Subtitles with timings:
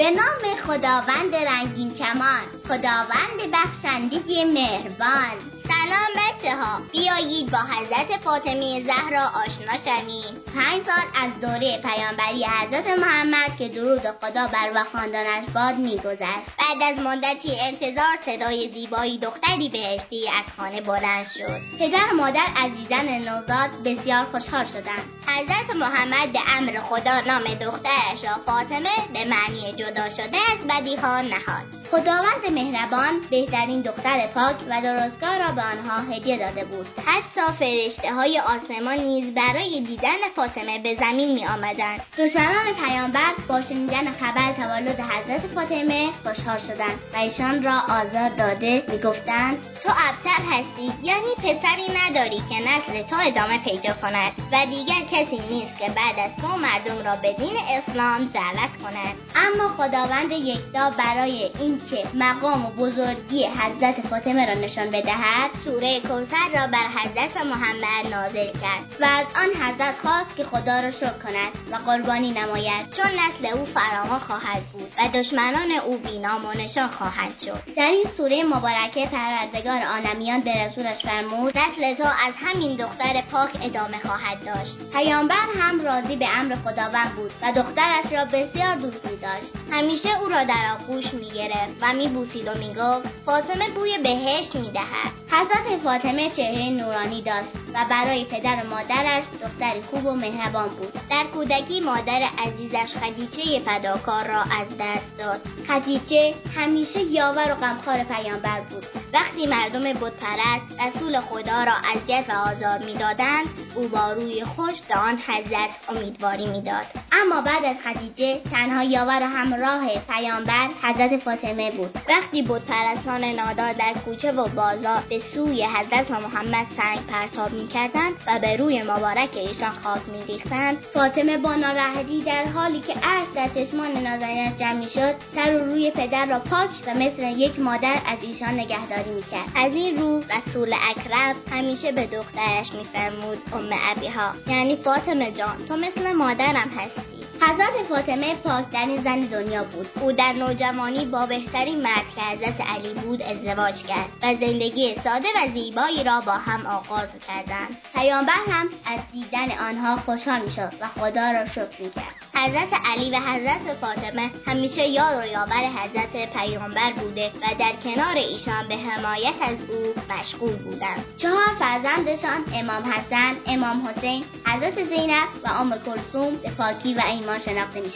[0.00, 2.42] به نام خداوند رنگین کمان.
[2.68, 5.59] خداوند بخشنده مهربان.
[5.70, 10.34] سلام بچه ها بیایید با حضرت فاطمه زهرا آشنا شویم.
[10.54, 16.46] پنج سال از دوره پیامبری حضرت محمد که درود خدا بر و خاندانش باد میگذشت.
[16.58, 21.78] بعد از مدتی انتظار صدای زیبایی دختری بهشتی از خانه بلند شد.
[21.78, 25.04] پدر و مادر عزیزن نوزاد بسیار خوشحال شدند.
[25.26, 31.20] حضرت محمد به امر خدا نام دخترش را فاطمه به معنی جدا شده از بدیها
[31.20, 31.79] نهاد.
[31.90, 36.86] خداوند مهربان بهترین دختر پاک و درستگار را به آنها هدیه داده بود.
[37.06, 43.62] حتی فرشته های آسمان نیز برای دیدن فاطمه به زمین می آمدند دشمنان پیامبر با
[43.62, 50.42] شنیدن خبر تولد حضرت فاطمه خوشحال شدند و ایشان را آزار داده می‌گفتند تو ابتر
[50.52, 55.88] هستی یعنی پسری نداری که نسل تو ادامه پیدا کند و دیگر کسی نیست که
[55.88, 59.14] بعد از تو مردم را به دین اسلام دعوت کند.
[59.36, 66.00] اما خداوند یکتا برای این که مقام و بزرگی حضرت فاطمه را نشان بدهد سوره
[66.00, 70.90] کوثر را بر حضرت محمد نازل کرد و از آن حضرت خواست که خدا را
[70.90, 76.44] شکر کند و قربانی نماید چون نسل او فراوان خواهد بود و دشمنان او بینام
[76.44, 77.74] و نشان خواهد شد.
[77.76, 83.50] در این سوره مبارکه پروردگار عالمیان به رسولش فرمود نسل تو از همین دختر پاک
[83.62, 84.72] ادامه خواهد داشت.
[84.92, 89.52] پیامبر هم راضی به امر خداوند بود و دخترش را بسیار دوست داشت.
[89.72, 95.12] همیشه او را در آغوش می گرفت و میبوسید و می‌گفت فاطمه بوی بهشت می‌دهد.
[95.30, 97.52] حضرت فاطمه چهره نورانی داشت.
[97.74, 100.92] و برای پدر و مادرش دختری خوب و مهربان بود.
[101.10, 105.40] در کودکی مادر عزیزش خدیجه فداکار را از دست داد.
[105.68, 108.86] خدیجه همیشه یاور و غمخوار پیامبر بود.
[109.12, 114.94] وقتی مردم بتپرست رسول خدا را اذیت و آزار می‌دادند او با روی خوش به
[114.94, 116.86] آن حضرت امیدواری می‌داد.
[117.12, 121.98] اما بعد از خدیجه تنها یاور و همراه پیامبر حضرت فاطمه بود.
[122.08, 128.38] وقتی بتپرستان نادار در کوچه و بازار به سوی حضرت محمد سنگ پرتاب می‌کردند و
[128.38, 130.76] به روی مبارک ایشان خاک میریختند.
[130.94, 135.90] فاطمه با ناراحتی در حالی که اشک در چشمان نازنینش جمع می‌شد سر و روی
[135.90, 139.48] پدر را پاک و مثل یک مادر از ایشان نگهداری می‌کرد.
[139.56, 144.30] از این رو رسول اکرم همیشه به دخترش میفرمود ام ابیها.
[144.46, 147.09] یعنی فاطمه جان تو مثل مادرم هستی.
[147.42, 149.86] حضرت فاطمه پاکترین زن دنیا بود.
[150.00, 155.28] او در نوجوانی با بهترین مرد که حضرت علی بود ازدواج کرد و زندگی ساده
[155.36, 157.76] و زیبایی را با هم آغاز کردند.
[157.94, 162.19] پیامبر هم از دیدن آنها خوشحال می‌شد و خدا را شکر می‌کرد.
[162.34, 168.16] حضرت علی و حضرت فاطمه همیشه یاد و یاور حضرت پیامبر بوده و در کنار
[168.16, 171.04] ایشان به حمایت از او مشغول بودند.
[171.16, 177.38] چهار فرزندشان امام حسن امام حسین حضرت زینب و ام کلثوم به پاکی و ایمان
[177.38, 177.90] شناخته می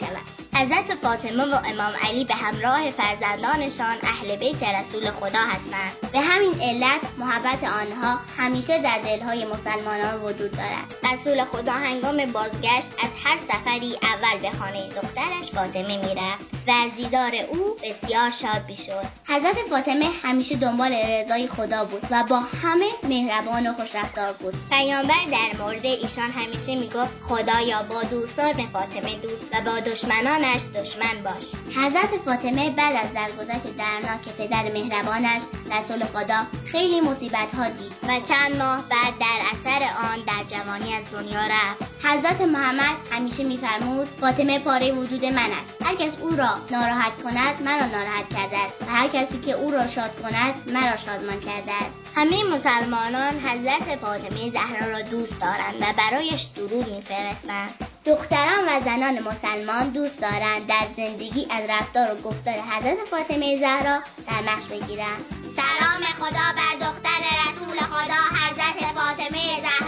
[0.55, 6.11] حضرت فاطمه و امام علی به همراه فرزندانشان اهل بیت رسول خدا هستند.
[6.11, 10.95] به همین علت محبت آنها همیشه در دلهای مسلمانان وجود دارد.
[11.03, 16.54] رسول خدا هنگام بازگشت از هر سفری اول به خانه دخترش فاطمه می‌رفت.
[16.67, 19.05] و از دیدار او بسیار شاد می‌شد.
[19.27, 24.53] حضرت فاطمه همیشه دنبال رضای خدا بود و با همه مهربان و خوشرفتار بود.
[24.69, 30.41] پیامبر در مورد ایشان همیشه می‌گفت خدایا با دوستان فاطمه دوست و با دشمنان
[30.75, 31.45] دشمن باش.
[31.75, 38.19] حضرت فاطمه بعد از درگذشت درناک پدر مهربانش رسول خدا خیلی مصیبت ها دید و
[38.27, 41.94] چند ماه بعد در اثر آن در جوانی از دنیا رفت.
[42.03, 45.81] حضرت محمد همیشه میفرمود فاطمه پاره وجود من است.
[45.81, 48.81] هر کس او را ناراحت کند مرا ناراحت کرده است.
[48.81, 52.05] و هر کسی که او را شاد کند مرا شادمان کرده است.
[52.15, 57.73] همه مسلمانان حضرت فاطمه زهرا را دوست دارند و برایش درود میفرستند.
[58.05, 63.99] دختران و زنان مسلمان دوست دارند در زندگی از رفتار و گفتار حضرت فاطمه زهرا
[64.27, 65.25] در نقش بگیرند.
[65.55, 69.84] سلام خدا بر دختر رسول خدا حضرت فاطمه زهرا.